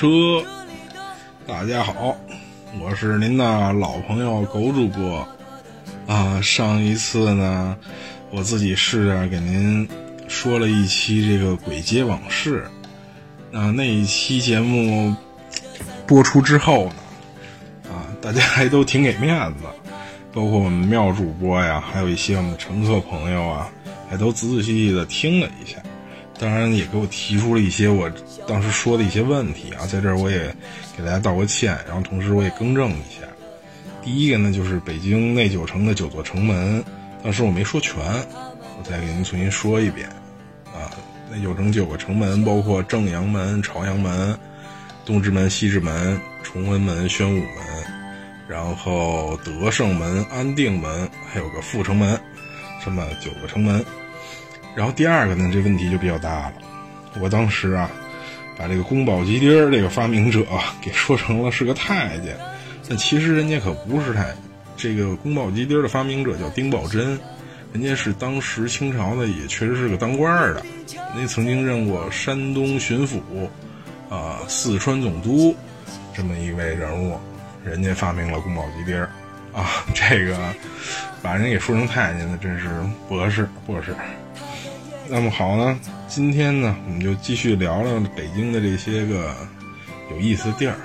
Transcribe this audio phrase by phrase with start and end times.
[0.00, 0.42] 车。
[1.46, 2.16] 大家好，
[2.80, 5.28] 我是您的老朋友狗主播
[6.06, 6.40] 啊。
[6.40, 7.76] 上一次呢，
[8.30, 9.86] 我自己试着给您
[10.26, 12.64] 说了一期这个鬼街往事
[13.52, 13.70] 啊。
[13.72, 15.14] 那一期节目
[16.06, 19.64] 播出之后呢，啊，大家还都挺给面子，
[20.32, 23.70] 包括我们妙主播呀，还有一些我们乘客朋友啊，
[24.08, 25.76] 还都仔仔细细的听了一下。
[26.40, 28.10] 当然也给我提出了一些我
[28.48, 30.38] 当时说的一些问题啊，在这儿我也
[30.96, 33.28] 给大家道个歉，然后同时我也更正一下。
[34.02, 36.82] 第一个呢，就是北京内九城的九座城门，
[37.22, 40.08] 当时我没说全，我再给您重新说一遍
[40.72, 40.88] 啊。
[41.30, 44.34] 内九城九个城门，包括正阳门、朝阳门、
[45.04, 47.46] 东直门、西直门、崇文门、宣武门，
[48.48, 52.18] 然后德胜门、安定门，还有个阜成门，
[52.82, 53.84] 这么九个城门。
[54.74, 56.52] 然后第二个呢，这问题就比较大了。
[57.20, 57.90] 我当时啊，
[58.56, 60.44] 把这个宫保鸡丁这个发明者
[60.80, 62.36] 给说成了是个太监，
[62.88, 64.36] 但其实人家可不是太监。
[64.76, 67.18] 这个宫保鸡丁的发明者叫丁宝桢，
[67.72, 70.62] 人家是当时清朝的，也确实是个当官的。
[71.14, 73.20] 人家曾经任过山东巡抚，
[74.08, 75.54] 啊，四川总督，
[76.14, 77.18] 这么一位人物，
[77.64, 79.10] 人家发明了宫保鸡丁儿，
[79.52, 80.38] 啊，这个
[81.20, 82.68] 把人给说成太监的，真是
[83.08, 83.94] 不合适，不合适。
[85.10, 85.76] 那么好呢，
[86.06, 89.34] 今天呢，我们就继续聊聊北京的这些个
[90.12, 90.76] 有意思的地儿。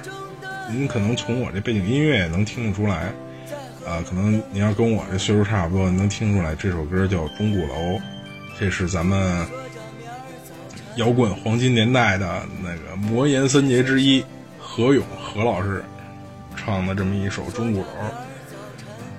[0.68, 3.14] 您可能从我这背景音乐也能听得出来，
[3.86, 7.76] 啊，可能您要跟我这岁数差不多，能听出来这首歌叫《钟鼓楼》，
[8.60, 9.46] 这是咱们
[10.96, 14.26] 摇滚黄金年代的那个魔岩三杰之一
[14.58, 15.84] 何勇何老师
[16.56, 17.86] 唱的这么一首《钟鼓楼》。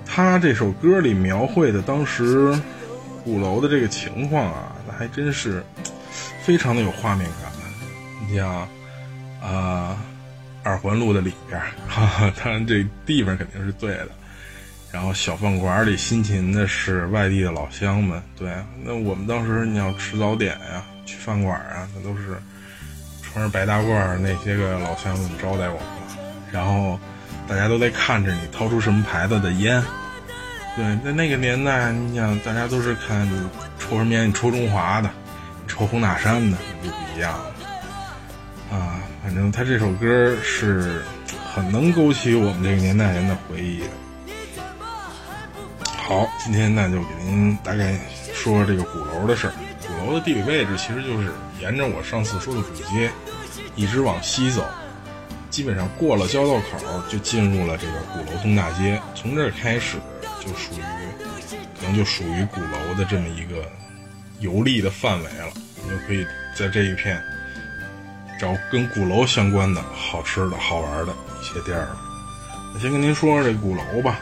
[0.05, 2.53] 他这首歌里描绘的当时
[3.27, 4.71] 鼓楼的这个情况啊。
[4.87, 5.61] 那还真是
[6.41, 7.51] 非常的有画面感。
[8.29, 8.67] 你像
[9.41, 9.97] 啊，
[10.63, 14.09] 二环路的里边，哈哈，当然这地方肯定是对的。
[14.91, 18.51] 然后小饭馆里辛勤的是外地的老乡们，对。
[18.83, 22.37] 那我们当时你要吃早点呀，去饭馆啊，那都是
[23.21, 25.87] 穿着白大褂那些个老乡们招待我们。
[26.51, 26.99] 然后
[27.47, 29.83] 大家都在看着你掏出什么牌子的烟。
[30.77, 33.27] 对，在那个年代，你想大家都是看
[33.79, 35.09] 抽什么烟，抽中华的，
[35.67, 38.77] 抽红塔山的，就不一样了。
[38.77, 41.01] 啊，反正他这首歌是
[41.51, 43.81] 很能勾起我们这个年代人的回忆。
[45.83, 47.95] 好，今天呢就给您大概
[48.31, 49.53] 说说这个鼓楼的事儿。
[49.81, 53.09] 鼓楼的地理位置其实就是沿着我上次说的主街，
[53.75, 54.63] 一直往西走，
[55.49, 59.97] 基本上过了交道口就进入了这个鼓楼东大街，从这儿开始。
[60.39, 60.81] 就属于，
[61.79, 63.69] 可能就属于鼓楼的这么一个
[64.39, 65.51] 游历的范围了。
[65.83, 66.25] 你就可以
[66.55, 67.21] 在这一片
[68.39, 71.95] 找跟鼓楼相关的好吃的好玩的一些店儿。
[72.73, 74.19] 我先跟您说说这鼓楼吧。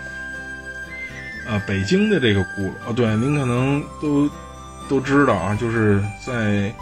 [1.48, 4.30] 啊，北京的这个鼓楼，对，您可能都
[4.90, 6.74] 都知道啊，就是在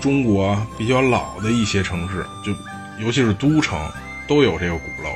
[0.00, 2.52] 中国比较老的一些城市，就
[3.04, 3.78] 尤其是都城
[4.26, 5.10] 都有这个鼓楼，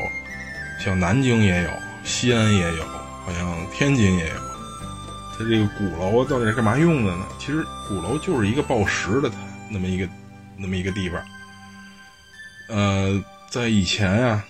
[0.84, 1.70] 像南京也有，
[2.04, 2.99] 西安也有。
[3.24, 4.34] 好像天津也有，
[5.32, 7.26] 它这个鼓楼到底是干嘛用的呢？
[7.38, 9.30] 其实鼓楼就是一个报时的，
[9.70, 10.08] 那么一个
[10.56, 11.22] 那么一个地方。
[12.68, 14.44] 呃，在以前啊，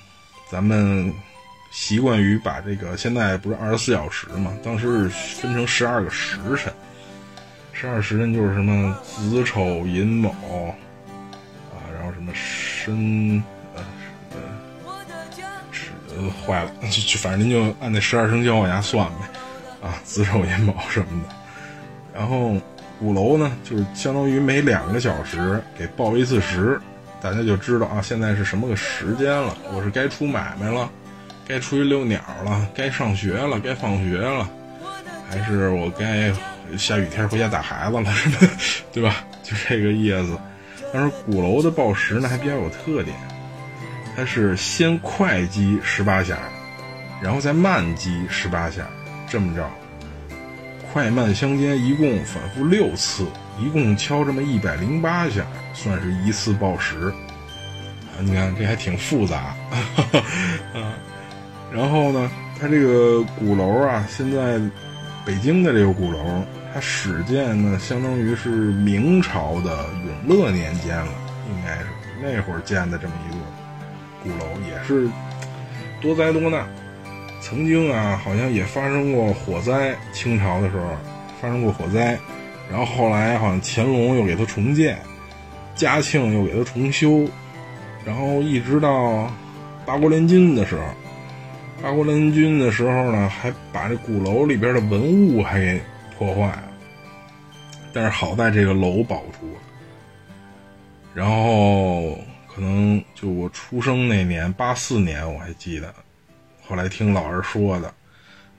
[0.51, 1.13] 咱们
[1.73, 6.73] 习惯于把这个现在不是二十四小时嘛，当时是分成十二个时辰，
[7.73, 10.31] 十二时辰就是什么子丑寅卯
[11.73, 13.43] 啊，然后什么申。
[16.29, 21.35] 坏了， 就反正您就按那十二生肖往下算呗，啊，子丑寅卯什么的。
[22.13, 22.55] 然后
[22.99, 26.81] 鼓楼呢，就是相当于每两个小时给报一次时，
[27.23, 29.57] 大家就知道啊，现在是什么个时间了。
[29.73, 30.91] 我是该出买卖了，
[31.47, 34.49] 该出去遛鸟了，该上学了，该放学了，
[35.31, 36.33] 还是我该
[36.77, 38.13] 下雨天回家打孩子了，
[38.93, 39.25] 对吧？
[39.43, 40.37] 就这个意思。
[40.93, 43.17] 但是鼓楼的报时呢，还比较有特点。
[44.21, 46.37] 它是先快击十八下，
[47.23, 48.87] 然后再慢击十八下，
[49.27, 49.67] 这么着，
[50.93, 53.27] 快慢相间，一共反复六次，
[53.59, 57.11] 一共敲这么一百零八下，算是一次报时。
[58.19, 59.55] 你看这还挺复杂
[60.75, 60.93] 啊。
[61.73, 62.31] 然后呢，
[62.61, 64.61] 它这个鼓楼啊，现在
[65.25, 66.45] 北京的这个鼓楼，
[66.75, 69.87] 它始建呢，相当于是明朝的
[70.27, 71.13] 永乐年间了，
[71.49, 71.87] 应该是
[72.21, 73.60] 那会儿建的这么一个。
[74.23, 75.09] 鼓楼也是
[76.01, 76.67] 多灾多难，
[77.41, 79.97] 曾经啊，好像也发生过火灾。
[80.13, 80.87] 清朝的时候
[81.41, 82.19] 发生过火灾，
[82.71, 84.99] 然后后来好像乾隆又给它重建，
[85.75, 87.27] 嘉庆又给它重修，
[88.05, 89.31] 然后一直到
[89.87, 90.83] 八国联军的时候，
[91.83, 95.81] 八国联军的时候呢，还把这鼓楼里边的文物还给
[96.19, 96.65] 破坏了。
[97.93, 99.61] 但是好在这个楼保住了。
[101.13, 102.17] 然后
[102.53, 105.95] 可能就我出生那年，八四年我还记得，
[106.67, 107.93] 后来听老人说的，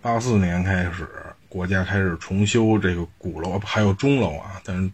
[0.02, 1.08] 八四年开始
[1.50, 4.90] 国家开始重修这个鼓楼，还有钟楼啊，但是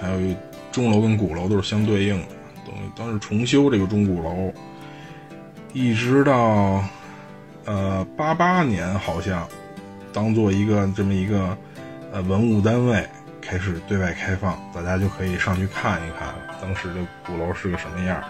[0.00, 0.36] 还有
[0.72, 2.26] 钟楼跟鼓楼都是相对应的，
[2.66, 4.52] 等于当时重修这个钟鼓楼，
[5.72, 6.84] 一直到
[7.64, 9.48] 呃八八年好像
[10.12, 11.56] 当做一个这么一个
[12.12, 13.06] 呃文物单位。
[13.42, 16.28] 开始对外开放，大家就可以上去看一看
[16.60, 16.96] 当时的
[17.26, 18.22] 鼓楼是个什么样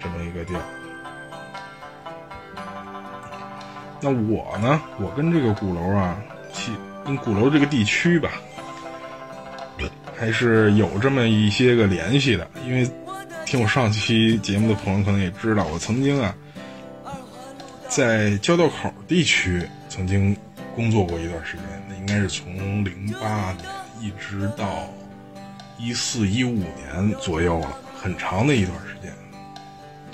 [0.00, 0.62] 这么一个地儿。
[4.00, 4.80] 那我呢？
[4.98, 6.16] 我跟这个鼓楼啊，
[6.52, 6.72] 其
[7.04, 8.30] 跟鼓楼这个地区吧，
[10.16, 12.48] 还是有这么一些个联系的。
[12.66, 12.88] 因为
[13.44, 16.34] 听我上期节目的朋友可能也知道，我曾经啊，
[17.88, 20.34] 在交道口地区曾经
[20.74, 23.66] 工作过一段时间，那应该是从零八年。
[24.00, 24.88] 一直到
[25.76, 29.12] 一四一五年左右了，很长的一段时间。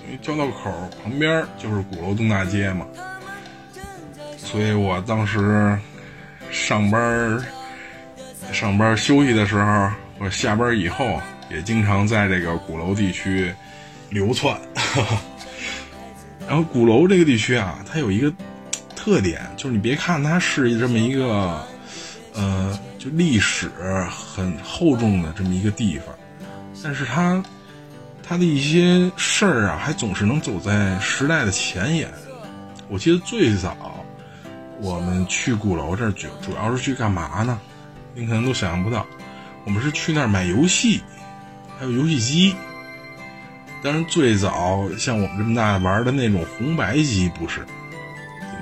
[0.06, 0.72] 因为交道口
[1.02, 2.86] 旁边就是鼓楼东大街嘛，
[4.38, 5.78] 所以我当时
[6.50, 7.38] 上班、
[8.52, 11.20] 上班休息的时候，或者下班以后，
[11.50, 13.52] 也经常在这个鼓楼地区
[14.10, 14.56] 流窜。
[16.46, 18.32] 然后鼓楼这个地区啊，它有一个
[18.94, 21.60] 特点，就是你别看它是这么一个，
[22.34, 22.78] 呃。
[22.98, 23.70] 就历史
[24.10, 26.12] 很厚重的这么一个地方，
[26.82, 27.40] 但是它，
[28.28, 32.10] 它的一些事儿啊，还总是能走在时代的前沿。
[32.88, 34.04] 我记得最早
[34.80, 37.58] 我们去鼓楼这儿，主主要是去干嘛呢？
[38.14, 39.06] 您可能都想象不到，
[39.64, 41.00] 我们是去那儿买游戏，
[41.78, 42.56] 还有游戏机。
[43.82, 47.64] 当然，最早像我们这么大玩的那种红白机不是。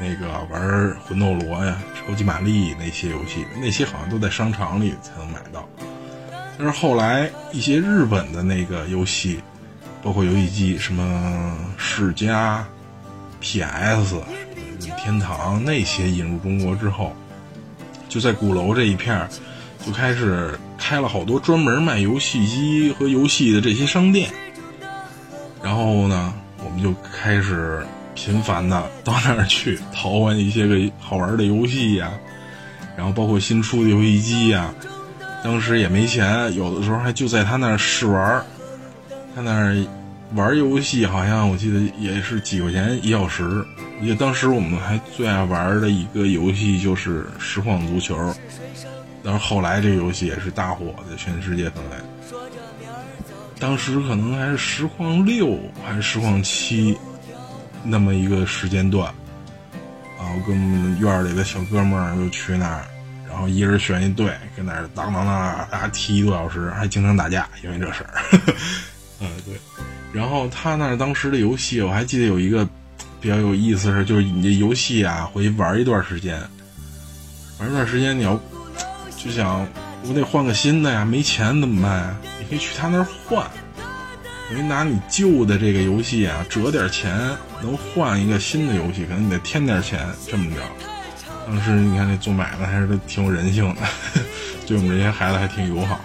[0.01, 5.67] 那个玩魂斗罗呀、超级玛丽那些游戏，那些好像都在商场里才能买到。
[6.59, 9.41] 但是后来一些日本的那个游戏，
[10.05, 12.65] 包括游戏机，什么世嘉、
[13.41, 14.21] PS、
[14.99, 17.13] 天堂那些引入中国之后，
[18.09, 19.29] 就在鼓楼这一片
[19.85, 24.31] 就开始开了好多专门卖游戏机和游戏的这些商店。
[25.63, 27.85] 然后呢，我们就开始。
[28.17, 32.13] 频繁的到那儿去淘换一些个好玩的游戏呀，
[32.97, 34.73] 然后包括新出的游戏机呀，
[35.43, 38.41] 当时也没钱，有的时候还就在他那儿试玩
[39.35, 39.77] 他那儿
[40.35, 43.65] 玩游戏好像我记得也是几块钱一小时。
[43.99, 48.35] 我记得当时我们还最爱玩的一个游戏就是实况足球，
[49.23, 51.97] 但是后来这个游戏也是大火的，全世界范围。
[53.59, 56.97] 当时可能还是实况六还是实况七。
[57.87, 59.09] 那么一个时间段，
[60.19, 62.87] 啊，我跟我们院里的小哥们儿就去那儿，
[63.29, 68.23] 然后一人选一队，跟那儿当当当大家踢一个多小时，还经常打架，因为这事儿。
[69.25, 69.55] 嗯，对。
[70.13, 72.69] 然后他那当时的游戏，我还记得有一个
[73.21, 76.41] 比较有意思是，就是你这游戏啊，回去玩一段时间，
[77.59, 78.39] 玩一段时间，你要
[79.17, 79.67] 就想
[80.07, 82.17] 我得换个新的呀，没钱怎么办呀？
[82.39, 83.51] 你可以去他那儿换。
[84.51, 87.19] 等于拿你旧的这个游戏啊，折点钱
[87.63, 90.61] 能换一个新的游戏，可能你得添点钱，这么着。
[91.47, 93.81] 当时你看那做买卖还是挺有人性的，
[94.67, 95.99] 对我们这些孩子还挺友好。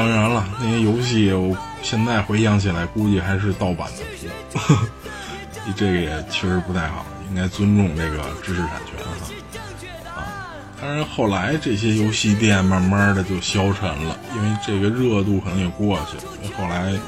[0.00, 4.02] 当然了，那些游戏我现在回想起来，估计还是盗版的
[4.50, 4.78] 多，
[5.76, 8.98] 这个也确实不太好，应该尊重这个知识产权
[10.06, 10.24] 哈。
[10.80, 16.32] 当然，后来这些游戏店慢慢的就消沉了，因为这个热度可能也过去了。
[16.56, 16.98] 后来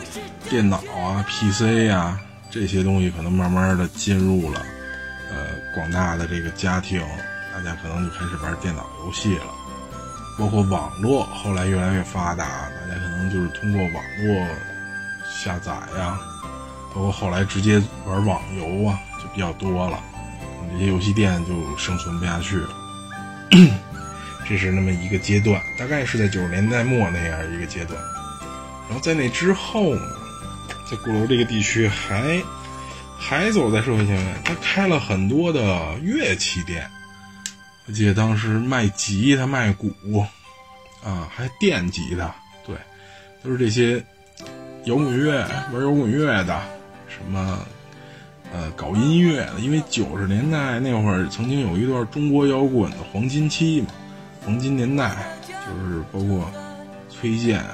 [0.50, 2.20] 电脑啊、PC 呀
[2.50, 4.60] 这些东西可能慢慢的进入了
[5.30, 5.36] 呃
[5.74, 7.00] 广大的这个家庭，
[7.54, 9.46] 大家可能就开始玩电脑游戏了。
[10.38, 14.46] 包括网络后来越来越发达，大家可能就是通过网络
[15.24, 16.18] 下载呀，
[16.94, 20.02] 包括后来直接玩网游啊就比较多了，
[20.72, 22.68] 这些游戏店就生存不下去了。
[24.48, 28.00] 这是那么一个阶段，大概是在九十年代末那样一个阶段。
[28.88, 30.02] 然后在那之后呢，
[30.90, 32.42] 在鼓楼这个地区还
[33.16, 36.90] 还走在社会前面，他开了很多的乐器店。
[37.86, 39.90] 我记得当时卖吉他、卖鼓
[41.02, 42.34] 啊，还电吉他，
[42.64, 42.76] 对，
[43.42, 44.04] 都是这些
[44.84, 45.40] 摇滚乐、
[45.72, 46.60] 玩摇滚乐的，
[47.08, 47.58] 什么。
[48.54, 53.86] 呃，搞音乐的，因为九十年代那会儿曾经有一段中国摇滚的黄金期嘛，
[54.44, 55.16] 黄金年代
[55.48, 56.50] 就是包括
[57.08, 57.64] 崔健、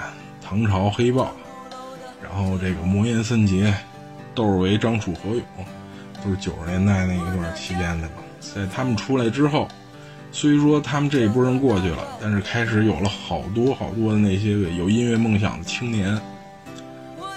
[0.40, 1.34] 唐朝黑豹，
[2.22, 3.74] 然后这个魔岩三杰、
[4.36, 5.42] 窦唯、张楚、何勇，
[6.22, 8.22] 都是九十年代那一段期间的嘛。
[8.38, 9.66] 在他们出来之后，
[10.30, 16.20] 虽说他们这一波人过去了，但是开始有了好多好多的那些个有音乐梦想的青年，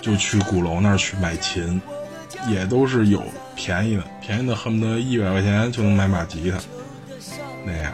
[0.02, 1.82] 就去鼓楼那儿去买琴，
[2.50, 3.24] 也都是有
[3.56, 6.58] 便宜的，便宜的恨不得一百块钱就能买把吉他
[7.66, 7.94] 那样。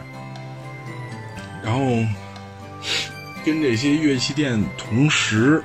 [1.64, 1.80] 然后
[3.46, 5.64] 跟这些乐器店同时。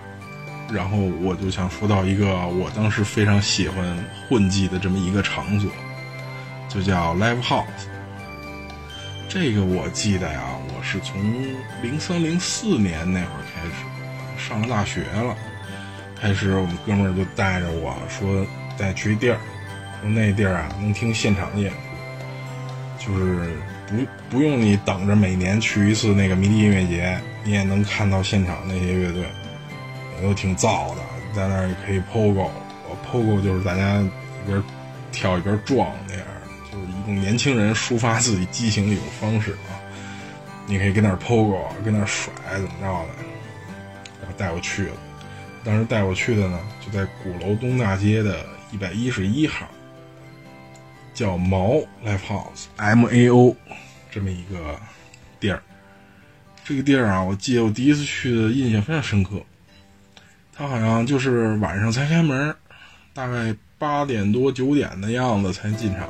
[0.72, 3.84] 然后我就想说到一个我当时非常喜欢
[4.26, 5.70] 混迹的这么一个场所，
[6.66, 7.91] 就叫 Live House。
[9.32, 11.18] 这个我记得呀，我是从
[11.82, 13.72] 零三零四年那会儿开始
[14.36, 15.34] 上了大学了，
[16.20, 18.46] 开始我们哥们儿就带着我说
[18.76, 19.38] 带去地儿，
[20.02, 21.72] 说那地儿啊能听现场的演
[23.00, 29.24] 出，就是不不用你等着每年去一次那个迷笛音乐节，你也能看到现场那些乐队。
[30.20, 31.00] 都挺燥的，
[31.34, 34.62] 在那儿可以 pogo，pogo 就是大家一边
[35.10, 36.24] 跳一边撞那样，
[36.72, 39.76] 就是一种年轻人抒发自己激情的一种方式啊。
[40.66, 43.08] 你可以跟那儿 pogo，跟那儿甩怎么着的，
[44.20, 44.94] 然后带我去了。
[45.62, 49.68] 当时带我去的呢，就在鼓楼东大街的一百一十一号，
[51.12, 51.74] 叫毛
[52.04, 53.54] Live House，M A O，
[54.10, 54.80] 这么一个
[55.38, 55.62] 地儿。
[56.64, 59.42] 这个地儿啊，我记得我第一次去的印象非常深刻。
[60.54, 62.54] 他好像就是晚上才开门，
[63.12, 66.08] 大概八点多九点的样子才进场。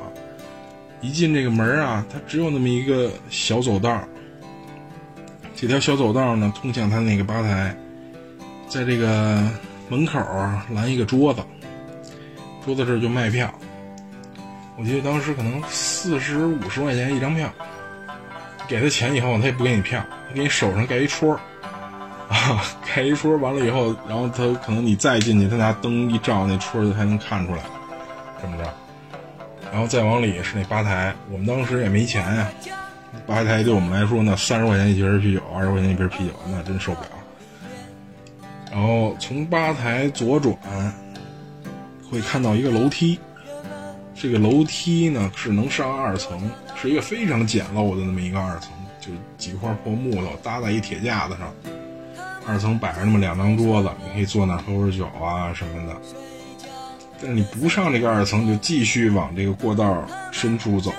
[1.02, 4.00] 一进这个门啊，它只有那么一个小走道。
[5.54, 7.76] 这条小走道呢，通向他那个吧台，
[8.68, 9.42] 在这个
[9.88, 10.18] 门口
[10.72, 11.42] 拦一个桌子，
[12.64, 13.52] 桌子这就卖票。
[14.78, 17.52] 我记得当时可能四十五十块钱一张票，
[18.66, 21.38] 给他钱以后，他也不给你票，他给你手上盖一戳。
[22.28, 27.62] 啊，盖一戳完了以后，然后他可能你再进去，他拿灯一照，那戳就才能看出来，
[28.40, 28.64] 这么着。
[29.72, 32.48] 然后再往里是那吧台，我们当时也没钱呀，
[33.26, 37.08] 吧台对我们来说呢，三十块钱一瓶啤酒，二十块钱一瓶啤酒，那真受不了。
[38.70, 40.54] 然后从吧台左转，
[42.10, 43.18] 会看到一个楼梯，
[44.14, 46.38] 这个楼梯呢是能上二层，
[46.76, 51.50] 是一个非常简陋的那么一个二层，就几块破木头搭在一铁架子上。
[52.46, 55.96] 二层摆着那么两张桌子，你可以坐那儿喝会儿酒啊什么的。
[57.22, 60.92] 但是你不上这个二层，就继续往这个过道深处走。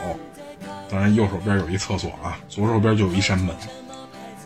[0.90, 3.56] 当然，右手边有一厕所啊，左手边就有一扇门。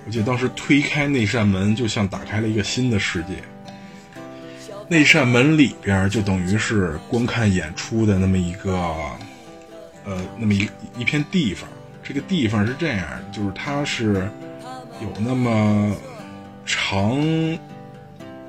[0.05, 3.35] 我记得当时推开那扇门，就像打开了一个新的世界。
[4.89, 8.73] 那扇门里边就等于是观看演出的那么一个，
[10.03, 11.69] 呃，那么一一片地方。
[12.03, 14.29] 这个地方是这样，就是它是
[15.01, 15.95] 有那么。
[16.69, 17.21] 长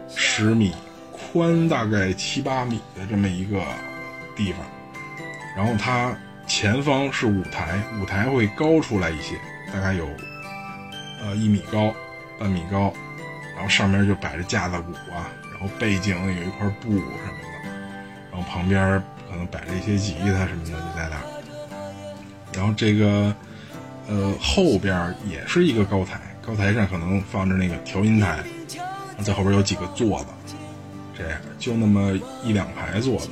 [0.08, 0.72] 十米，
[1.32, 3.62] 宽大概七八米的这么一个
[4.34, 4.64] 地方，
[5.56, 6.16] 然后它
[6.46, 9.36] 前方是舞台，舞台会高出来一些，
[9.72, 10.08] 大概有
[11.22, 11.94] 呃一米高，
[12.38, 12.92] 半米高，
[13.54, 17.68] 然后上面就摆着架子鼓啊，然后背景有一块布什么的，
[18.32, 23.34] 然后旁边可能摆着一些吉他什么的就在那，然后这个
[24.08, 26.20] 呃后边也是一个高台。
[26.40, 28.38] 高台上可能放着那个调音台，
[29.22, 30.26] 在后边有几个座子，
[31.18, 33.28] 这样就那么一两排坐的，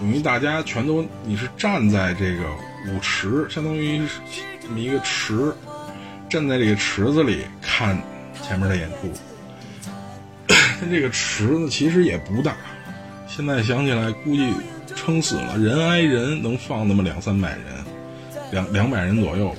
[0.00, 2.44] 等于大家全都你是站在这个
[2.88, 4.00] 舞池，相当于
[4.62, 5.54] 这么一个池，
[6.28, 8.00] 站在这个池子里看
[8.42, 9.12] 前面的演出。
[10.90, 12.56] 这个池子其实也不大，
[13.28, 14.52] 现在想起来估计
[14.94, 17.60] 撑死了人挨人能放那么两三百人，
[18.52, 19.56] 两两百人左右吧。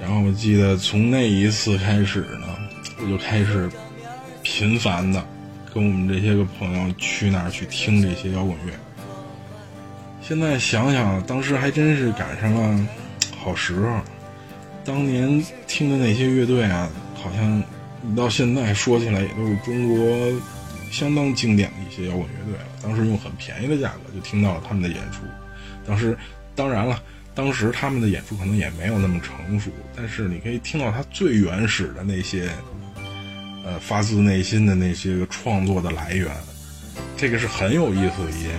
[0.00, 2.46] 然后我记得从那一次开始呢，
[3.02, 3.70] 我就开始
[4.42, 5.22] 频繁的
[5.72, 8.72] 跟我们这些个朋友去那儿去听这些摇滚乐。
[10.22, 12.86] 现在想想，当时还真是赶上了
[13.38, 14.00] 好时候。
[14.84, 17.62] 当年听的那些乐队啊，好像
[18.16, 20.40] 到现在说起来也都是中国
[20.90, 22.66] 相当经典的一些摇滚乐队了。
[22.82, 25.22] 当时用很便宜的价格就听到了他们的演出。
[25.86, 26.16] 当时，
[26.54, 27.02] 当然了。
[27.32, 32.50] 当时他们的演出可能也没有那么成熟，但是你可以听到他最原始的那些，
[33.64, 36.28] 呃，发自内心的那些个创作的来源，
[37.16, 38.58] 这个是很有意思的一件事。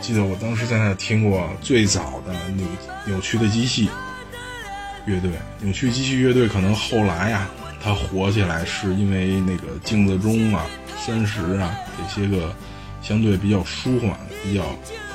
[0.00, 2.66] 记得我当时在那听过最早的扭
[3.06, 3.88] 扭曲的机器
[5.06, 7.48] 乐队，扭曲机器乐队可能后来啊，
[7.82, 10.66] 它火起来是因为那个镜子中啊、
[10.98, 12.54] 三十啊这些个
[13.02, 14.64] 相对比较舒缓、比较。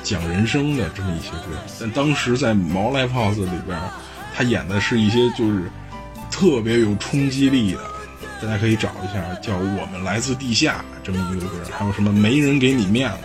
[0.03, 3.79] 讲人生的这么一些歌，但当时在毛来 pose 里边，
[4.35, 5.63] 他演的是一些就是
[6.29, 7.79] 特别有冲击力的，
[8.43, 13.17] 大家可以找一下，叫《我们来自地下》这么一个歌，还有什么《没人给你面子》，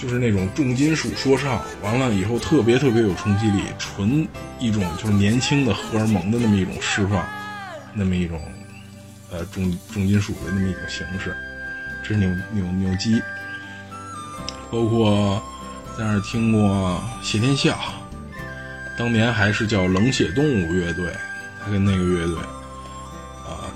[0.00, 4.28] 就是那种重金属说唱，完了以后特别特别有冲击力，纯
[4.58, 7.26] 一种就是年轻的荷尔蒙的那么一种释放，
[7.94, 8.38] 那么一种
[9.30, 11.34] 呃重重金属的那么一种形式，
[12.02, 13.18] 这是扭扭扭机。
[14.70, 15.42] 包括
[15.96, 17.78] 在那听过谢天笑，
[18.98, 21.10] 当年还是叫冷血动物乐队，
[21.64, 22.36] 他跟那个乐队。
[23.44, 23.70] 啊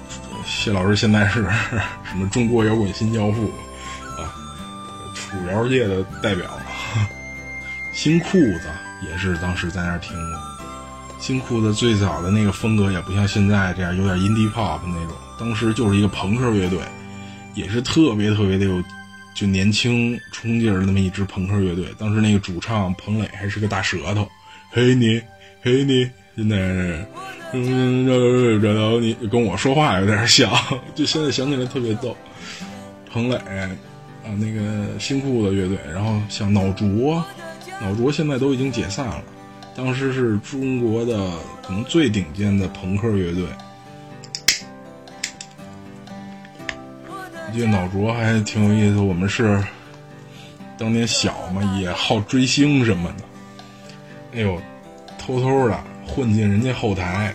[0.44, 1.42] 谢老师现在是
[2.04, 3.50] 什么中国摇滚新教父
[4.16, 4.32] 啊？
[5.14, 6.46] 土窑界的代表。
[7.92, 8.70] 新裤子
[9.08, 10.40] 也是当时在那儿听过。
[11.18, 16.78] 新裤子最早的那个风格也不像现在这样有点 indie pop 那种，当时就是一个朋克乐队，
[17.54, 18.82] 也是特别特别的有
[19.34, 21.86] 就年轻冲劲儿的那么一支朋克乐队。
[21.98, 24.28] 当时那个主唱彭磊还是个大舌头，
[24.70, 25.20] 嘿你
[25.62, 27.04] 嘿你，现在。
[27.64, 30.50] 嗯，然后你跟我说话有点像，
[30.94, 32.16] 就现在想起来特别逗。
[33.10, 37.24] 彭磊啊，那个新裤子乐队，然后像脑浊，
[37.80, 39.22] 脑浊现在都已经解散了。
[39.74, 41.30] 当时是中国的
[41.66, 43.44] 可能最顶尖的朋克乐队。
[47.08, 49.62] 我记得脑浊还挺有意思，我们是
[50.76, 53.24] 当年小嘛，也好追星什么的。
[54.34, 54.60] 哎呦，
[55.18, 55.78] 偷偷的。
[56.08, 57.34] 混进人家后台，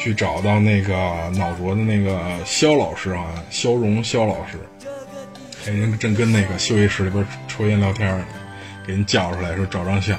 [0.00, 0.94] 去找到那个
[1.36, 4.58] 脑浊的那个肖老师啊，肖荣肖老师，
[5.66, 8.24] 哎，人正跟那个休息室里边抽烟聊天呢，
[8.86, 10.18] 给人叫出来说照张相，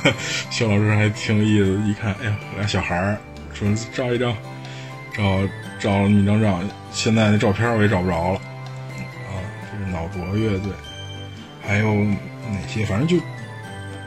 [0.52, 3.16] 肖老师还挺有意思，一看，哎呀，俩小孩儿，
[3.54, 4.36] 说照一张，
[5.16, 5.48] 照
[5.80, 6.60] 照那么一张照，
[6.92, 9.32] 现在那照片我也找不着了，啊，
[9.72, 10.70] 这是脑浊乐队，
[11.66, 12.84] 还有哪些？
[12.84, 13.16] 反正就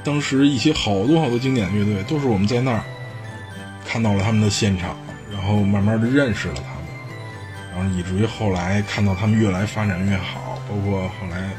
[0.03, 2.83] 当时一些好多好多经典乐队，都是我们在那儿。
[3.88, 4.97] 看到了他们的现场，
[5.45, 6.86] 然后慢慢的认识了他们，
[7.71, 11.51] 然后以至于后来看到他们越来发展越好，包括后来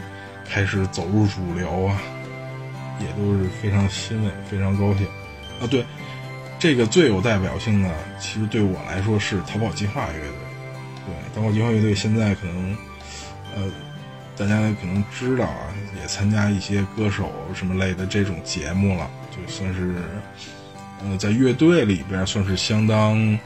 [0.44, 1.96] 开始走入主流啊，
[2.99, 5.07] 也都是非常欣慰、非常高兴。
[5.61, 5.87] 啊，对，
[6.59, 10.31] 这个最有代表性的，其实对我来说是逃跑计划乐队。
[11.07, 12.77] 对，逃跑计划乐队现在可能，
[13.55, 13.62] 呃，
[14.37, 15.70] 大家可能知道啊，
[16.03, 19.94] 也参加一些歌手什么类的这种节目了，就算是。
[21.05, 23.38] 呃，在乐队里边算是相当，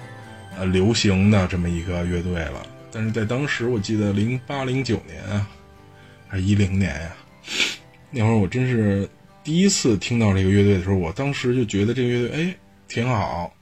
[0.65, 2.67] 流行的这么一个乐队了。
[2.93, 5.49] 但是在当时，我记得零八零九年啊，
[6.27, 7.11] 还是一零年呀，
[8.11, 9.09] 那会儿我真是
[9.45, 12.55] 第一次听到这个乐队的时候，我当时就觉得这个乐队哎
[12.89, 13.53] 挺好，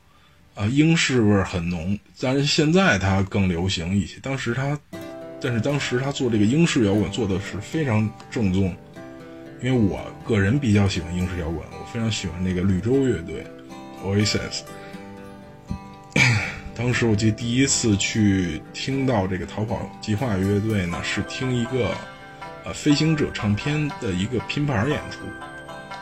[0.54, 1.98] 啊，英式味儿很浓。
[2.20, 4.78] 但是现在它更流行一些，当时它，
[5.40, 8.74] 但是当时它做这个英式摇滚做的是非常正宗。
[9.60, 13.44] 因为我个人比较喜欢英式摇滚，我非常喜欢那个绿洲乐队。
[14.04, 14.60] Oasis，
[16.78, 21.90] 当时我记得第一次去听到这个逃跑计划乐队呢，是听一个
[22.64, 25.18] 呃飞行者唱片的一个拼盘演出。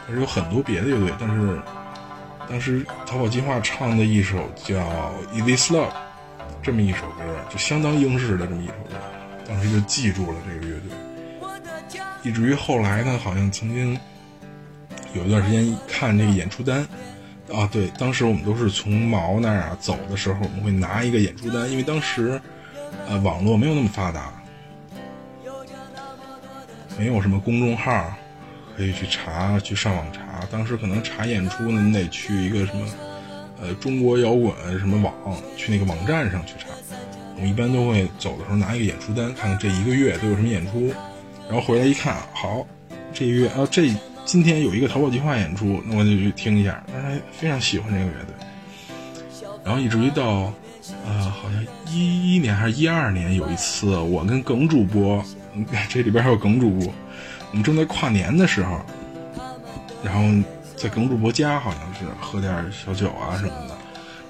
[0.07, 1.59] 但是有很多别的乐队，但是
[2.47, 4.77] 当时逃跑计划唱的一首叫
[5.57, 5.89] 《Is Love》
[6.63, 8.97] 这么一首歌，就相当英式的这么一首歌，
[9.49, 12.01] 当时就记住了这个乐队。
[12.23, 13.99] 以至于后来呢，好像曾经
[15.15, 16.87] 有一段时间看这个演出单。
[17.55, 22.41] 啊，对，当时我们都是从毛那儿啊走的时候，我们会拿一个演出单，因为当时，
[23.09, 24.33] 呃，网络没有那么发达，
[26.99, 28.13] 没有什么公众号
[28.77, 30.45] 可以去查，去上网查。
[30.51, 32.87] 当时可能查演出呢，你得去一个什么，
[33.63, 36.67] 呃，中国摇滚什么网，去那个网站上去查。
[37.37, 40.93] 我们一般都会走的时候拿一个演出单，看看这一个月都有什么演出，
[41.49, 42.67] 然后回来一看，好，
[43.15, 43.95] 这一月啊这。
[44.27, 46.83] 今天有一个逃跑计划演出，那我就去听一下。
[46.93, 48.35] 当时非常喜欢这个乐队，
[49.65, 50.53] 然后以至于到，
[51.07, 55.25] 呃，好像一一年还是一二年有一次，我跟耿主播，
[55.89, 56.93] 这里边还有耿主播，
[57.53, 58.81] 我们正在跨年的时候，
[60.03, 60.23] 然后
[60.77, 63.79] 在耿主播家好像是喝点小酒啊什么的，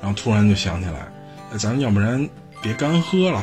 [0.02, 1.08] 然后突然就想起来，
[1.56, 2.28] 咱要不然
[2.62, 3.42] 别干喝了，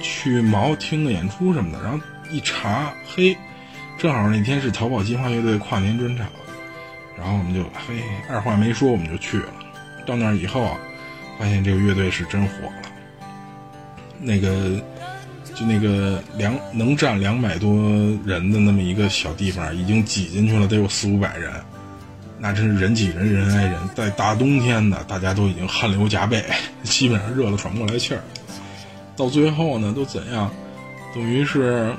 [0.00, 1.82] 去毛听个演出什么的。
[1.82, 3.36] 然后一查，嘿。
[3.96, 6.26] 正好那天是淘宝计划乐队跨年专场，
[7.16, 9.46] 然后我们就嘿二话没说我们就去了。
[10.06, 10.76] 到那儿以后啊，
[11.38, 12.72] 发现这个乐队是真火了。
[14.20, 14.82] 那个
[15.54, 17.74] 就那个两能站两百多
[18.26, 21.50] 人的那么一个小地方，已经挤进去了得有四五百人，
[22.38, 23.74] 那真是人挤人人挨人。
[23.94, 26.44] 在大冬天的，大家都已经汗流浃背，
[26.82, 28.20] 基本上热得喘不过来气儿。
[29.16, 30.50] 到最后呢，都怎样？
[31.14, 31.94] 等于是。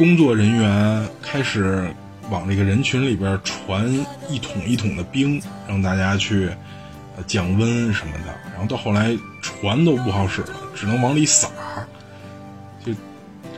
[0.00, 1.86] 工作人员开始
[2.30, 3.86] 往这个人群里边传
[4.30, 6.48] 一桶一桶的冰，让大家去
[7.26, 8.34] 降温什么的。
[8.50, 11.50] 然后到后来船都不好使了，只能往里撒，
[12.82, 12.94] 就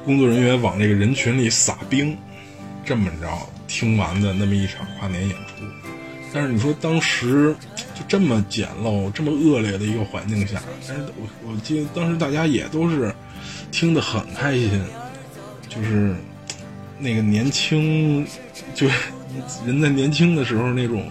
[0.04, 2.18] 工作人员往这个人群里撒冰，
[2.84, 3.28] 这么着
[3.68, 5.62] 听完的那么一场跨年演出。
[6.34, 7.54] 但是你说当时
[7.94, 13.14] 就这么简陋、这么恶劣的一个环境下，但是我我记得当时大家也都是
[13.70, 14.82] 听得很开心，
[15.68, 16.16] 就是
[17.02, 18.24] 那个年轻，
[18.76, 18.86] 就
[19.66, 21.10] 人在年轻的时候那种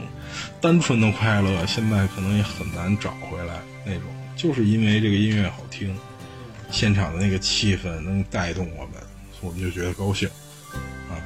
[0.62, 4.04] 单纯的快乐，现在可能也很难找回来那种。
[4.38, 5.94] 就是因为这个音乐好听，
[6.72, 8.94] 现场的那个气氛能带动我们，
[9.42, 10.30] 我们就觉得高兴
[11.10, 11.20] 啊。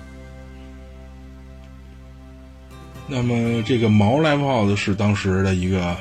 [3.08, 5.96] 那么，这个毛 live house 是当时的一个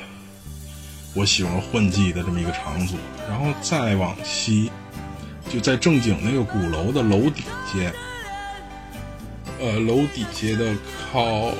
[1.12, 2.98] 我喜欢混迹的这么一个场所。
[3.28, 4.70] 然后再往西，
[5.50, 7.92] 就在正经那个鼓楼的楼底下，
[9.64, 10.76] 呃，楼底下的
[11.10, 11.50] 靠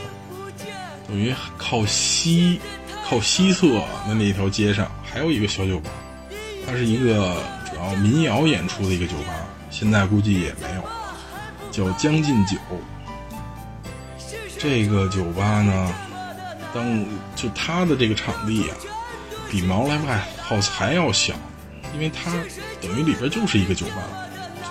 [1.09, 2.61] 等于靠西
[3.03, 3.67] 靠西侧
[4.07, 5.91] 的那一条街上，还有一个小酒吧，
[6.67, 9.33] 它是一个主要民谣演出的一个酒吧，
[9.71, 11.17] 现在估计也没有了，
[11.71, 12.59] 叫将进酒。
[14.59, 15.95] 这个酒吧呢，
[16.75, 18.77] 当就它的这个场地啊，
[19.51, 21.33] 比毛来外 house 还要小，
[21.95, 22.31] 因为它
[22.83, 24.03] 等于里边就是一个酒吧，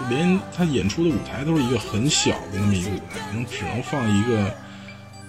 [0.09, 4.53] 连他演出的舞台都是一个很小的那么一个舞台，可能只能放一个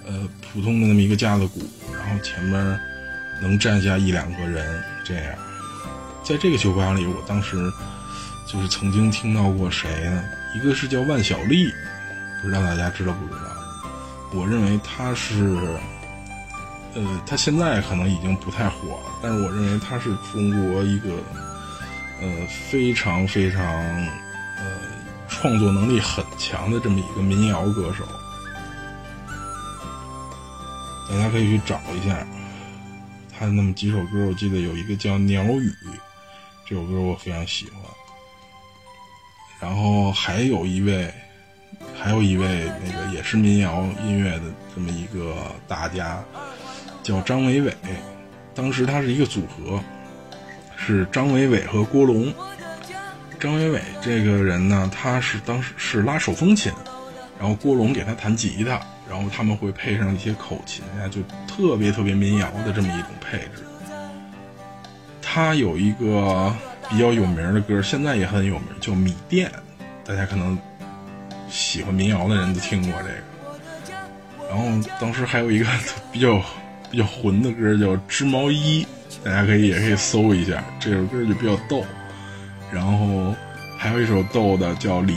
[0.06, 1.60] 呃普通的那么一个架子鼓，
[1.92, 2.80] 然后前面
[3.40, 5.34] 能站下一两个人这样。
[6.22, 7.70] 在这个酒吧里，我当时
[8.46, 10.24] 就是曾经听到过谁呢？
[10.54, 11.72] 一个是叫万晓利，
[12.40, 13.50] 不知道大家知道不知道？
[14.32, 15.56] 我认为他是，
[16.94, 21.10] 呃，他现在可能已经不太火了，但是我认为他是中国一个，
[22.20, 22.28] 呃，
[22.68, 23.62] 非常非常，
[25.44, 28.02] 创作能力很强的这么一个民谣歌手。
[31.06, 32.26] 大家可以去找一下，
[33.30, 35.68] 他那么几首歌，我记得有一个叫《鸟语》，
[36.66, 37.82] 这首歌我非常喜欢。
[39.60, 41.12] 然后还有一位。
[41.98, 46.22] 还有一位那个也是民谣音乐的这么一个大家，
[47.02, 47.74] 叫张伟伟。
[48.54, 49.80] 当时他是一个组合，
[50.76, 52.32] 是张伟伟和郭龙。
[53.44, 56.72] 张伟伟这个人呢，他是当时是拉手风琴，
[57.38, 63.62] 然后郭龙给他弹吉他，然后他们会配上一些口琴呀，就特别特别民谣的这么一种配置。
[65.20, 66.50] 他有一个
[66.88, 69.50] 比较有名的歌，现在也很有名，叫《米店》，
[70.08, 70.58] 大家可能。
[71.50, 74.64] 喜欢民谣的人都听过这个，然后
[74.98, 75.66] 当时还有一个
[76.10, 76.42] 比较
[76.90, 78.84] 比较混的歌叫《织毛衣》，
[79.24, 81.84] 大家可以也可以搜一下，这首歌就比较逗。
[82.74, 83.32] 然后
[83.78, 85.14] 还有一首逗的叫《李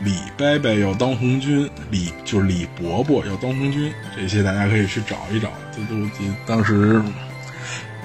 [0.00, 6.10] 李伯伯要当红军》，李就是李伯伯要当红军，这些大家可以去找一找，这都
[6.44, 7.00] 当时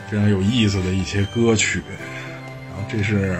[0.09, 1.81] 非常有意思的一些歌曲。
[2.69, 3.35] 然后这是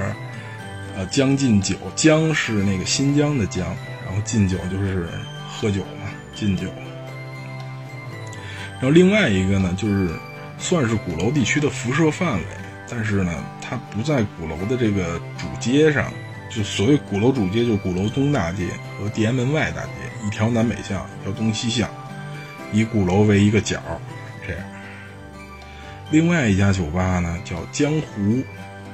[0.96, 3.66] 呃《将进酒》，江是那个新疆的江。
[4.06, 5.08] 然后敬酒就是
[5.50, 6.68] 喝酒嘛，敬酒。
[8.74, 10.10] 然后另外一个呢，就是
[10.60, 12.44] 算是鼓楼地区的辐射范围，
[12.88, 16.12] 但是呢，它不在鼓楼的这个主街上。
[16.56, 18.68] 就所谓鼓楼主街，就鼓楼东大街
[19.00, 19.92] 和地安门外大街，
[20.24, 21.90] 一条南北向，一条东西向，
[22.72, 23.82] 以鼓楼为一个角，
[24.46, 24.64] 这样。
[26.12, 28.44] 另外一家酒吧呢，叫江湖，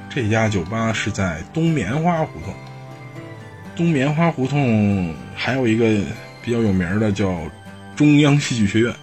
[0.08, 2.54] 这家酒吧是在东棉花胡同。
[3.76, 5.84] 东棉花胡同还有一个
[6.42, 7.38] 比较有名的叫
[7.94, 8.94] 中央戏剧学院，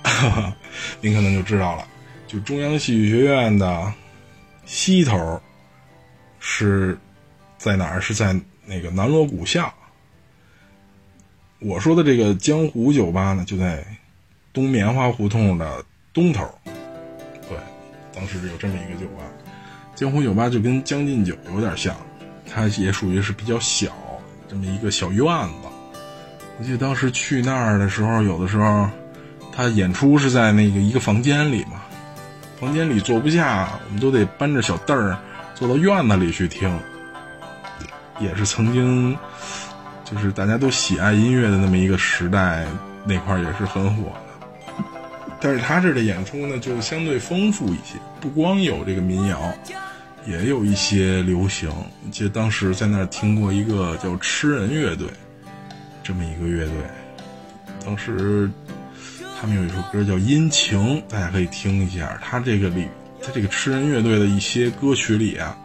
[0.99, 1.87] 您可能就知道了。
[2.25, 3.93] 就中央戏剧学院的
[4.65, 5.39] 西头
[6.49, 6.97] 是
[7.57, 7.99] 在哪儿？
[7.99, 8.33] 是在
[8.65, 9.69] 那个南锣鼓巷。
[11.59, 13.85] 我说的这个江湖酒吧呢，就在
[14.53, 15.83] 东棉花胡同的
[16.13, 16.49] 东头。
[17.49, 17.57] 对，
[18.15, 19.23] 当时有这么一个酒吧，
[19.93, 21.93] 江湖酒吧就跟将进酒有点像，
[22.49, 23.91] 它也属于是比较小。
[24.47, 25.67] 这么一个小院子，
[26.57, 28.89] 我记得当时去那儿的时候，有的时候
[29.51, 31.81] 他演出是在那个一个房间里嘛，
[32.57, 35.17] 房间里坐不下，我们都得搬着小凳儿
[35.57, 36.71] 坐到院子里去听。
[38.19, 39.17] 也是曾经，
[40.05, 42.67] 就是大家都喜爱音乐的那么一个时代，
[43.03, 44.83] 那块也是很火的。
[45.41, 49.51] 但是他这的演出呢，就相对丰富一些，不光有这个民谣。
[50.27, 51.71] 也有一些流行，
[52.11, 55.07] 记得当时在那儿听过一个叫吃人乐队，
[56.03, 56.73] 这么一个乐队。
[57.83, 58.47] 当时
[59.39, 62.19] 他们有一首歌叫《阴晴》，大家可以听一下。
[62.21, 62.87] 他这个里，
[63.27, 65.57] 他这个吃人乐队的一些歌曲里啊，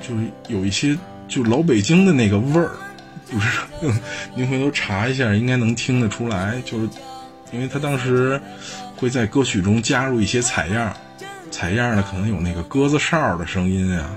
[0.00, 0.96] 就是有一些
[1.28, 2.70] 就老北京的那个味儿，
[3.30, 3.60] 就是
[4.34, 6.58] 您回头查一下，应该能听得出来。
[6.64, 6.88] 就是
[7.52, 8.40] 因为他当时
[8.96, 10.96] 会在歌曲中加入一些采样。
[11.50, 14.10] 采样的可能有那个鸽子哨的声音啊，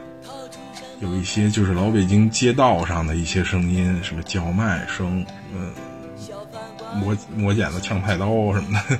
[1.00, 5.72] 有一些就是老北京街道上的一些声音，什么叫卖声，嗯，
[6.96, 9.00] 磨磨剪子、呛菜刀什么的，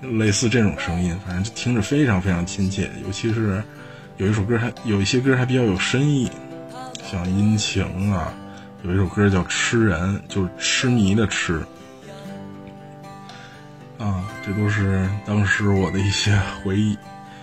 [0.00, 2.90] 类似这种声音，反正就听着非常非常亲切。
[3.04, 3.62] 尤其是
[4.16, 6.30] 有一首歌还有一些歌还比较有深意，
[7.10, 8.32] 像《阴晴》啊，
[8.82, 11.60] 有一首歌叫《痴人》，就是痴迷的痴。
[13.98, 16.96] 啊，这都是当时我的一些回忆。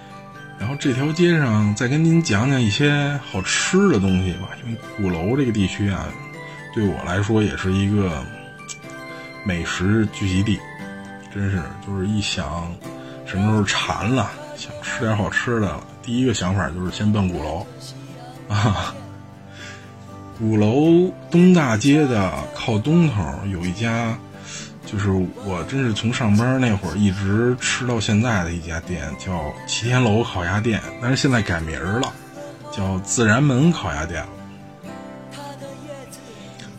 [0.58, 6.08] 然后这条街上再跟您讲讲一些好吃的东西吧，因为鼓楼这个地区啊，
[6.74, 8.24] 对我来说也是一个
[9.44, 10.58] 美食聚集地。
[11.36, 12.74] 真是，就是一想
[13.26, 17.68] 什么时候馋了，想吃点好吃的了，第一个想法就是先奔鼓楼。
[18.48, 18.96] 啊，
[20.40, 23.22] 鼓楼东大街的靠东头
[23.52, 24.18] 有一家。
[24.86, 32.14] 就是我真是从上班那会儿一直吃到现在的一家店，叫齐天楼烤鸭店，但是现在改名了，
[32.72, 34.30] 叫自然门烤鸭店了。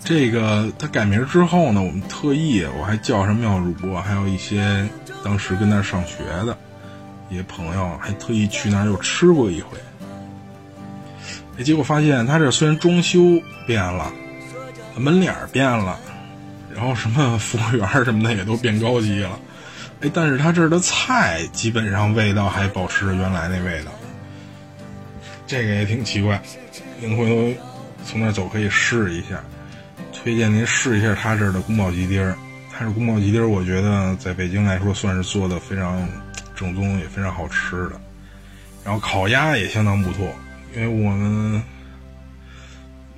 [0.06, 4.88] 这个他改名之后呢，我们特意我还叫上妙主播，还有一些
[5.24, 6.56] 当时跟那儿上学的
[7.28, 9.76] 一些朋友，还特意去那儿又吃过一回。
[11.58, 13.20] 哎，结果发现他这虽然装修
[13.66, 14.12] 变了，
[14.96, 15.98] 门脸变了。
[16.72, 19.40] 然后什么服务员什么的也都变高级了，
[20.02, 23.90] 哎，但是他这儿的菜基本上味道还保持着原来那味道，
[25.48, 26.40] 这个也挺奇怪。
[27.00, 27.60] 您回头
[28.04, 29.42] 从那儿走可以试一下，
[30.26, 32.36] 推荐您试一下他这儿的宫保鸡丁儿。
[32.72, 36.04] 他这宫保鸡丁儿，我觉得在北京来说算是做的非常
[36.56, 37.92] 正宗，也非常好吃的。
[38.84, 40.34] 然后烤鸭也相当不错，
[40.74, 41.62] 因为我们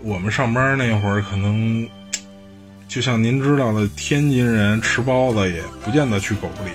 [0.00, 1.88] 我们上班那会儿可能。
[2.88, 6.70] 就像您知道的，天津人吃包子也不见得去狗不理，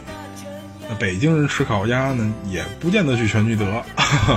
[0.90, 3.84] 那北京人吃烤鸭呢，也不见得去全聚德，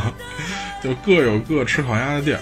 [0.84, 2.40] 就各有各吃烤鸭的地儿。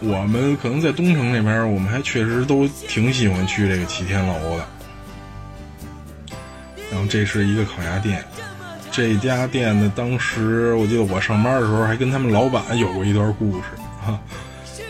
[0.00, 4.66] 我们可能在东城那边，我们还确实都挺喜欢去这个齐天楼的。
[6.90, 8.24] 然后这是一个烤鸭店，
[8.90, 13.64] 这家店呢，当时我记得我上班的时候还跟他们老板有过一段故事
[14.06, 14.20] 啊。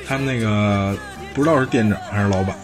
[0.07, 0.97] 他们那个
[1.35, 2.57] 不知道是店长还是老板。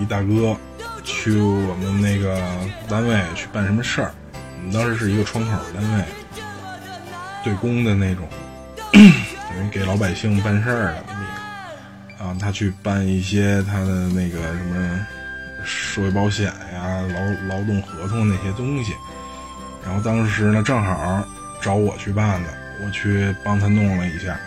[0.00, 0.56] 一大哥
[1.04, 2.40] 去我们那个
[2.88, 4.12] 单位去办什么事儿，
[4.58, 6.04] 我们当时是一个窗口单位，
[7.44, 8.26] 对公的那种，
[8.92, 11.04] 等于给老百姓办事儿的。
[12.20, 15.06] 啊，他去办一些他的那个什么
[15.64, 18.94] 社会保险呀、劳劳动合同那些东西，
[19.84, 21.24] 然后当时呢正好
[21.62, 22.50] 找我去办的，
[22.84, 24.38] 我去帮他弄了一下。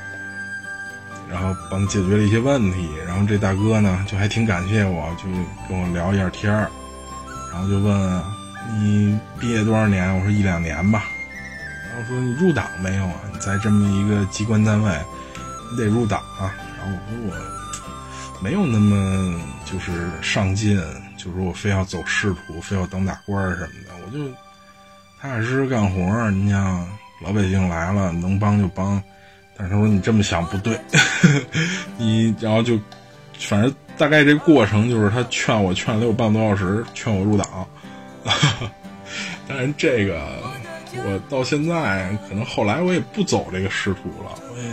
[1.31, 5.23] 然后帮他解决了一些问题，然后这大哥呢就还挺感谢我，就
[5.67, 6.69] 跟我聊一下天儿，
[7.51, 8.21] 然后就问
[8.79, 10.15] 你毕业多少年？
[10.15, 11.05] 我说一两年吧。
[11.89, 13.15] 然后说你入党没有啊？
[13.33, 14.91] 你在这么一个机关单位，
[15.71, 16.53] 你得入党啊。
[16.77, 17.33] 然后我说我
[18.43, 20.75] 没有那么就是上进，
[21.15, 24.29] 就是说我非要走仕途，非要当大官什么的，我就
[25.21, 26.29] 踏踏实实干活。
[26.31, 26.85] 你像
[27.21, 29.01] 老百姓来了，能帮就帮。
[29.55, 30.77] 但是他说你这么想不对，
[31.95, 32.77] 你然后就，
[33.39, 37.65] 反正大概这过程就是他劝我劝了有半个多小时，劝我入党。
[39.47, 40.21] 当然这个
[40.97, 44.69] 我到现在可能后来我也不走这个仕途了，我也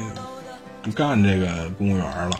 [0.83, 2.33] 不干这个公务员了。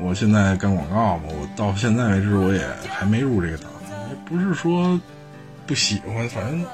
[0.00, 3.66] 我现在干广告嘛，我到现在为止我也还没入这个党，
[4.24, 4.98] 不是说
[5.66, 6.64] 不喜欢，反正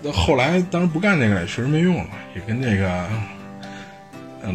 [0.00, 3.06] 那后来当然不干这个了确实没用了，也跟这个。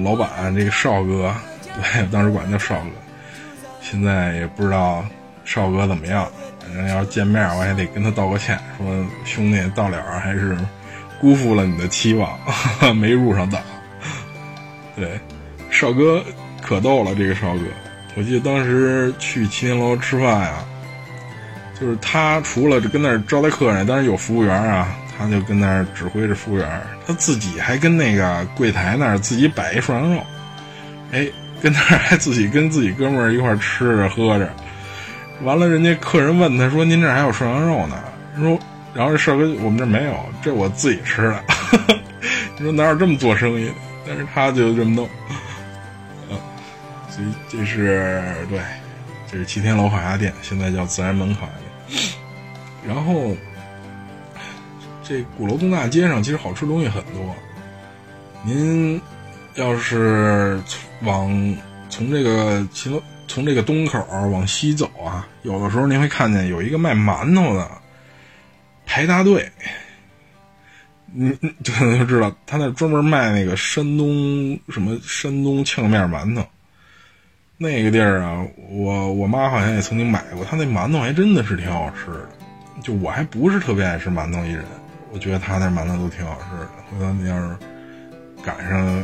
[0.03, 2.89] 老板，这个少哥，对，当时管叫少哥，
[3.79, 5.01] 现在也不知道
[5.45, 6.29] 少哥怎么样。
[6.59, 8.85] 反正要是见面，我还得跟他道个歉，说
[9.23, 10.57] 兄弟到了还是
[11.21, 12.37] 辜负了你的期望，
[12.97, 13.61] 没入上党。
[14.93, 15.17] 对，
[15.71, 16.21] 少哥
[16.67, 17.61] 可逗了，这个少哥，
[18.15, 20.55] 我记得当时去齐天楼吃饭呀，
[21.79, 24.87] 就是他除了跟那儿招待客人，当然有服务员啊。
[25.19, 30.21] 他就跟那儿指挥着服务员，他自己还跟那个柜台那儿自己摆一涮羊肉，
[31.11, 31.27] 哎，
[31.59, 34.47] 跟那儿还自己跟自己哥们儿一块儿吃着喝着，
[35.41, 37.95] 完了，人家客人问他说：“您这还有涮羊肉呢？”
[38.37, 38.59] 说，
[38.93, 41.43] 然后这少哥我们这没有，这我自己吃的。
[42.59, 43.73] 你 说哪有这么做生意的？
[44.07, 45.09] 但是他就这么弄，
[47.17, 48.61] 这这是对，
[49.29, 51.53] 这是齐天楼烤鸭店，现在叫自然门烤鸭
[51.89, 51.99] 店，
[52.85, 53.35] 然后。
[55.09, 57.33] 这鼓楼东大街上其实好吃东西很多，
[58.43, 59.01] 您
[59.55, 60.61] 要是
[61.03, 61.55] 往
[61.87, 67.71] 从这个秦楼从这个东口往西走啊，有的时候您会看见有一个卖馒头的
[68.85, 69.49] 排大队，
[71.05, 71.31] 你
[71.63, 76.45] 就 就知道他那专门卖那个山东什么山东呛面馒头，
[77.59, 82.29] 那个地儿啊，我我妈好像也曾经买过，他那馒头还真的是挺好吃的。
[82.83, 84.63] 就我还不是特别爱吃馒头一人，
[85.11, 86.67] 我觉得他那馒头都挺好吃的。
[86.91, 87.57] 回头你要是
[88.45, 89.03] 赶上，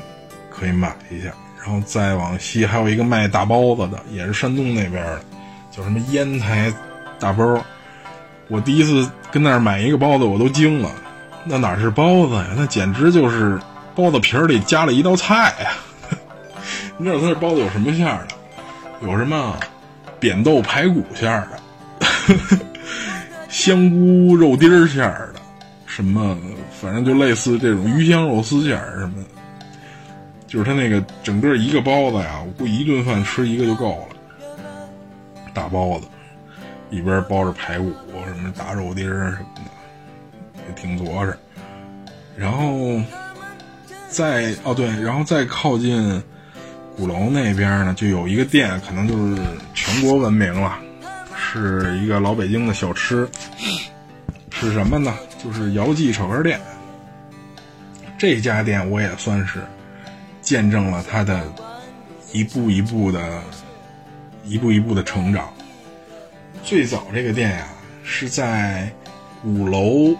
[0.52, 1.30] 可以买一下。
[1.60, 5.22] 然后再往西还有一个卖大包子的，也是山东那边的，
[5.72, 6.72] 叫什么烟台
[7.20, 7.60] 大包。
[8.50, 10.92] 我第一次跟那儿买一个包子，我都惊了，
[11.46, 12.50] 那哪是包子呀？
[12.56, 13.60] 那简直就是
[13.96, 15.72] 包子皮儿里加了一道菜呀！
[16.98, 18.33] 你知道他这包子有什么馅儿的？
[19.04, 19.60] 有什么
[20.18, 22.58] 扁豆排骨馅儿的，
[23.50, 25.42] 香菇肉丁馅儿的，
[25.86, 26.38] 什么
[26.80, 29.30] 反正就类似这种鱼香肉丝馅儿什么的，
[30.48, 34.16] 就是他那个整个一个包子呀，我估计一顿饭吃一个就够了。
[35.54, 36.08] 大包子
[36.90, 37.92] 里边包着排骨，
[38.26, 41.38] 什么大肉丁儿什么的，也挺多实。
[42.38, 43.00] 然后
[44.08, 46.24] 再哦对，然后再靠近。
[46.96, 49.42] 鼓楼那边呢，就有一个店，可能就是
[49.74, 50.78] 全国闻名了，
[51.36, 53.28] 是一个老北京的小吃，
[54.52, 55.16] 是什么呢？
[55.44, 56.60] 就是姚记炒肝店。
[58.18, 59.60] 这家店我也算是
[60.42, 61.44] 见证了它的
[62.32, 63.42] 一步一步的、
[64.46, 65.52] 一步一步的成长。
[66.64, 67.68] 最早这个店呀，
[68.04, 68.90] 是在
[69.42, 70.16] 鼓楼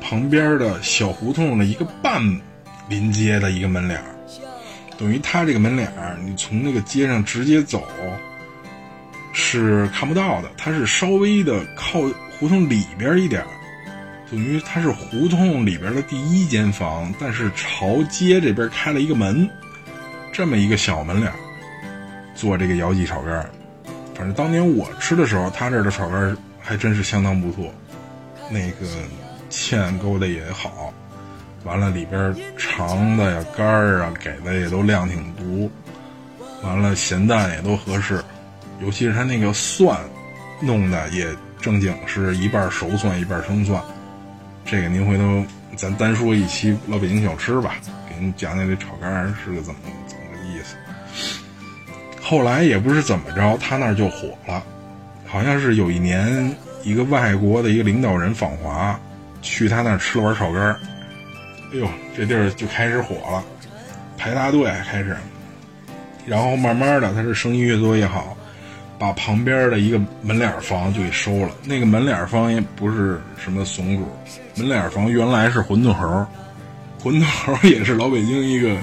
[0.00, 2.20] 旁边的小胡同的一个半
[2.88, 4.13] 临街的一个门脸儿。
[4.96, 7.86] 等于它这个门脸儿，你从那个街上直接走
[9.32, 12.00] 是看不到的，它是稍微的靠
[12.38, 13.44] 胡同里边一点，
[14.30, 19.48] 等于它是胡同里边的第一间房，但是朝街这边开了一个门，
[20.32, 21.36] 这么一个小门脸儿，
[22.34, 23.50] 做这个姚记炒肝
[24.14, 27.74] 反正当年我吃的时候，他这儿的炒肝还真是相当不错，
[28.48, 28.86] 那个
[29.50, 30.94] 芡勾的也好。
[31.64, 35.70] 完了，里边肠的呀、肝儿啊，给的也都量挺足。
[36.62, 38.22] 完了，咸淡也都合适，
[38.80, 39.98] 尤其是他那个蒜，
[40.60, 41.26] 弄的也
[41.60, 43.82] 正经是一半熟蒜一半生蒜。
[44.64, 45.44] 这个您回头
[45.76, 47.76] 咱单说一期老北京小吃吧，
[48.08, 50.76] 给您讲讲这炒肝是个怎么怎么个意思。
[52.22, 54.62] 后来也不是怎么着，他那就火了，
[55.26, 58.98] 好像是有一年一个外国的一个领导人访华，
[59.42, 60.78] 去他那儿吃了碗炒肝。
[61.74, 63.44] 哎呦，这地儿就开始火了，
[64.16, 65.16] 排大队开始，
[66.24, 68.36] 然后慢慢的，他是生意越做越好，
[68.96, 71.50] 把旁边的一个门脸房就给收了。
[71.64, 74.08] 那个门脸房也不是什么怂主，
[74.54, 76.06] 门脸房原来是馄饨猴，
[77.02, 78.76] 馄饨猴也是老北京一个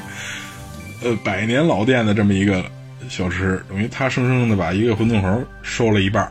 [1.01, 2.61] 呃百年老店的这么一个
[3.07, 6.29] 小吃，等于他生生的把一个馄饨猴收了一半，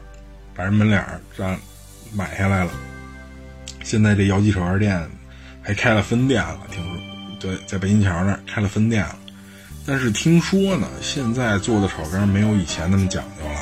[0.54, 1.02] 把人门脸
[1.34, 1.58] 占
[2.12, 2.70] 买下来了。
[3.82, 5.00] 现在这姚记炒肝店。
[5.70, 7.00] 还开了分店了，听说，
[7.38, 9.14] 对，在北京桥那儿开了分店了。
[9.86, 13.60] 但是听说呢，现在做的炒肝没有以前那么讲究了。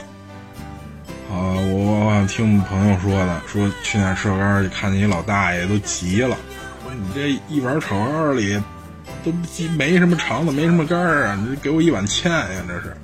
[1.31, 6.35] 啊，我听朋友说的，说去那吃炒肝，看见一老大爷都急了，
[6.83, 8.59] 说你这一碗炒肝里
[9.23, 9.31] 都
[9.77, 12.97] 没什么肠子，没什么肝儿啊，你给我一碗芡呀，这是。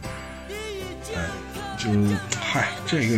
[1.14, 1.20] 哎，
[1.76, 1.90] 就
[2.40, 3.16] 嗨，这个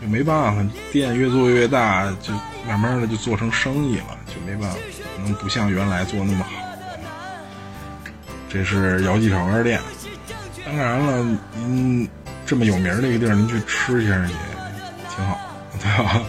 [0.00, 2.32] 就没办法，店越做越大，就
[2.66, 4.78] 慢慢的就做成生意了，就没办法。
[5.18, 6.50] 可能不像原来做那么好
[8.48, 9.80] 这是姚记炒肝店。
[10.64, 12.08] 当然了，您
[12.46, 14.28] 这么有名的一个地儿，您去吃一下也
[15.14, 15.38] 挺好，
[15.78, 16.22] 对吧？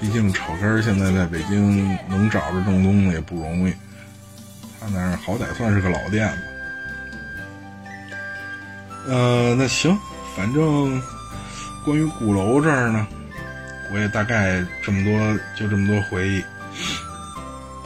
[0.00, 3.72] 毕竟炒肝现在在北京能找着正宗的也不容易。
[4.78, 6.38] 他那儿好歹算是个老店吧。
[9.08, 9.98] 呃，那行，
[10.36, 11.02] 反正
[11.84, 13.06] 关于鼓楼这儿呢，
[13.92, 16.44] 我也大概这么多，就这么多回忆。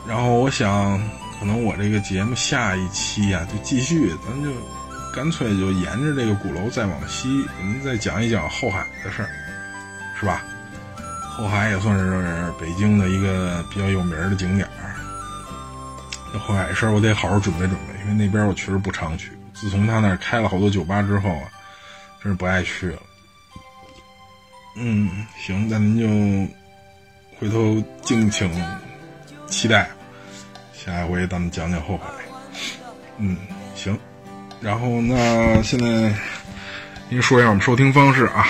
[0.07, 1.01] 然后我想，
[1.39, 4.51] 可能我这个节目下一期呀，就继续，咱就
[5.15, 9.31] 干脆就沿着这个鼓楼再往西，给您再讲一讲后海的事儿，
[10.19, 10.43] 是吧？
[11.31, 14.95] 后海也算是北京的一个比较有名的景点儿。
[16.33, 19.33] 那后海事儿，我得好好准备准备，因为那边我确实不常去。
[19.55, 21.49] 自从他那儿开了好多酒吧之后啊，
[22.23, 22.99] 真是不爱去了。
[24.77, 26.53] 嗯，行，那您就
[27.39, 28.51] 回头敬请。
[29.53, 29.87] 期待，
[30.73, 32.05] 下一回咱们讲讲后海。
[33.19, 33.37] 嗯，
[33.77, 33.97] 行。
[34.63, 36.13] 然后那现在
[37.11, 38.47] 您说一下我们收听方式啊。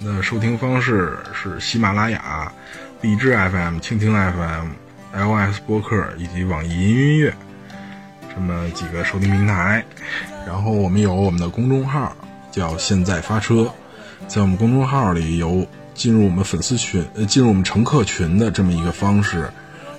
[0.00, 2.52] 那收听方式是喜马拉雅、
[3.00, 4.68] 荔枝 FM、蜻蜓 FM、
[5.14, 7.32] iOS 播客以及网易云音乐
[8.34, 9.82] 这么几个收听平台。
[10.44, 12.14] 然后我们有我们的公众号，
[12.50, 13.72] 叫“现在发车”。
[14.26, 15.64] 在我们公众号里有
[15.94, 19.48] 进入我们粉丝群、呃，进入我们乘客群的这么一个方式。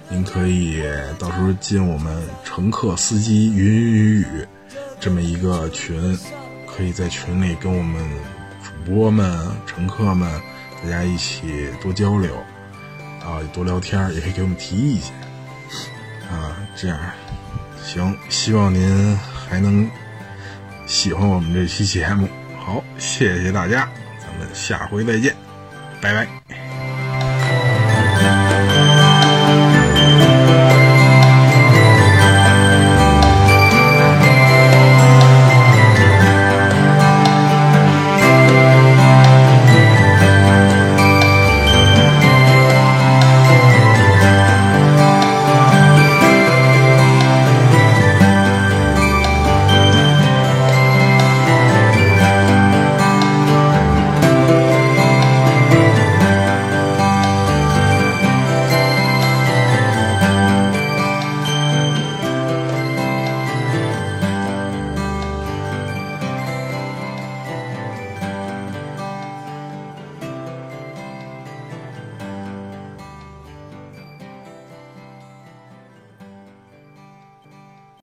[0.10, 0.82] 您可以
[1.20, 4.48] 到时候进我们乘客司机云云雨雨
[5.00, 6.18] 这么一个群，
[6.66, 8.02] 可以在群里跟我们
[8.64, 10.30] 主播们、乘客们
[10.82, 12.36] 大家一起多交流
[13.22, 15.12] 啊，多聊天，也可以给我们提意见
[16.32, 16.56] 啊。
[16.76, 16.98] 这样
[17.84, 19.90] 行，希望您还能
[20.86, 22.28] 喜欢我们这期节目。
[22.58, 23.90] 好，谢谢大家，
[24.20, 25.36] 咱们下回再见，
[26.02, 26.67] 拜拜。